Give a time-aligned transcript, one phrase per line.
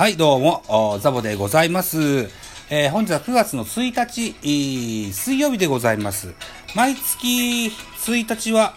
[0.00, 2.30] はい、どうも、ザボでございます。
[2.70, 6.32] えー本日は9月の1日、水曜日でございます。
[6.74, 8.76] 毎月1日は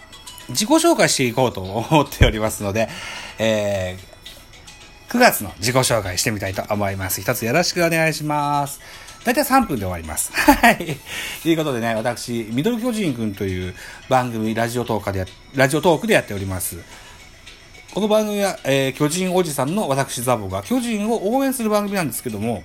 [0.50, 2.90] 自己紹介していこうと思っておりますので、
[3.38, 7.22] えー9月の自己紹介してみたいと思います。
[7.22, 8.78] 一つよろしくお願いします。
[9.24, 10.30] だいたい3分で終わります。
[10.36, 10.98] はい。
[11.42, 13.74] ということでね、私、ミドル巨人くんという
[14.10, 16.76] 番組、ラジオトークでや、ラジオトークでやっております。
[17.94, 22.64] この番組は、えー巨人おじさんの私ザボが巨人を応援する番組なんですけども、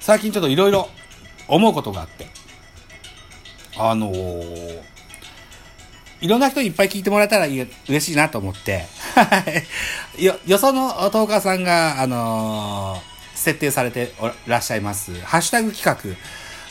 [0.00, 0.88] 最近ちょっといろいろ
[1.46, 2.26] 思うことがあって、
[3.76, 4.80] あのー
[6.22, 9.42] いろんな人にいっぱい聞いてもらえたら嬉しいなと思って、は
[10.18, 16.18] いよ、よそのトーカーさんが、あのー設定されておらっしゃいます、ハッシュタグ企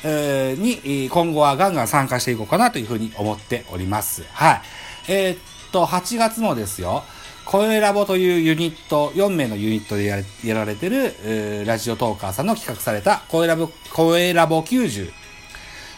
[0.03, 4.23] 画、に、今後はガンガン参加していこうかなというふうに思っております。
[4.33, 4.61] はい。
[5.07, 7.03] えーと、8月もですよ、
[7.45, 15.11] 声ラボというユニット、4名のユニットでややられてる、ラジオトーカーさんの企画された声ラボ、声ラボ90。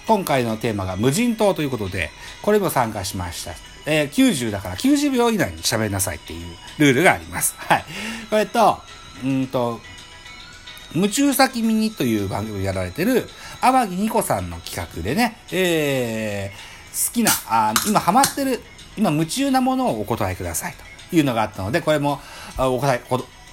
[0.08, 2.10] 今回のテーマが無人島ということで、
[2.42, 3.52] これも参加しました。
[3.86, 7.56] えー90だから90秒以内に喋りなさいっていうルールがあります。
[7.58, 7.86] はい。
[8.30, 8.80] これと、
[9.24, 9.80] うんと、
[10.94, 13.28] 夢中先ミニという番組をやられてる、
[13.62, 18.62] 天城ニコさんの企画でね、えー、好きな、あ今ハマってる、
[18.98, 20.74] 今夢中なものをお答えください
[21.10, 22.20] というのがあったので、これも
[22.58, 23.02] お答え、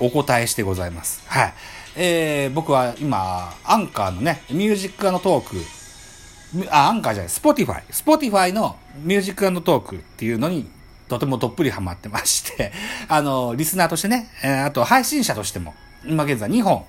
[0.00, 1.22] お答えしてございます。
[1.26, 1.54] はい。
[1.96, 10.68] えー、僕は今、アンカーのね、ミュージックのトーク、あ、アンカーじゃない、 Spotify。Spotify のミュージックトークっていうのに、
[11.08, 12.72] とてもどっぷりハマってまして、
[13.08, 16.84] あの、リスナーとしてね、えーあと配信者としても、今現在2本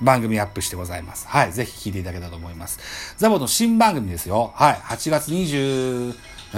[0.00, 1.26] 番組アップしてございます。
[1.28, 1.52] はい。
[1.52, 2.78] ぜひ聞いていただけたらと思います。
[3.18, 4.52] ザボの新番組ですよ。
[4.54, 4.74] はい。
[4.74, 6.14] 8月20、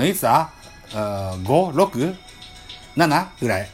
[0.09, 0.51] いつだ？
[0.93, 2.17] ?5、6?
[2.97, 3.69] 7ぐらい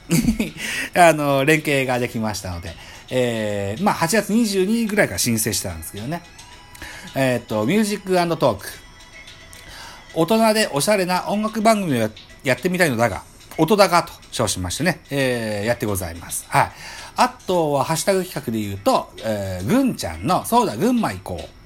[0.95, 2.75] あの、連携ができましたので、
[3.11, 6.23] えー、まあ8月22ぐらいから申請したんですけどね。
[7.15, 8.67] えーっと、ミュージックトーク。
[10.15, 12.11] 大人でおしゃれな音楽番組を
[12.43, 13.23] やってみたいのだが、
[13.59, 16.45] 音高と称しましてね、えーやってございます。
[16.49, 16.73] はい。
[17.17, 21.66] あとは、ハッシュタグ企画で言うと、えー、ぐんちゃんの、そうだ、群馬行こう。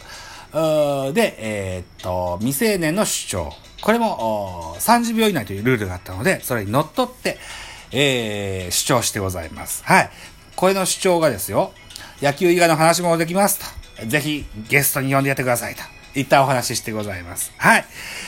[0.53, 3.53] で、えーっと、未成年の主張。
[3.83, 7.38] これも、30秒以内というルールがあったので、それにのっとって、
[7.93, 9.83] えー主張してございます。
[9.84, 10.10] はい。
[10.56, 11.72] これの主張がですよ、
[12.21, 13.59] 野球以外の話もできます
[13.99, 14.06] と。
[14.06, 15.83] ぜひ、ゲストに呼んでやってくださいと。
[16.16, 17.53] いったお話ししてございます。
[17.56, 17.84] はい。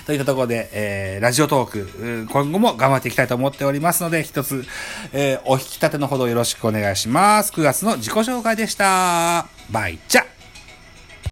[0.07, 4.65] といったところで、えーラジオトーク、今後も頑張っていきたいと思っておりますので、一つ、
[5.13, 7.51] えーお引き立てのほどよろしくお願いします。
[7.53, 9.47] 9月の自己紹介でした。
[9.71, 10.32] バイチャ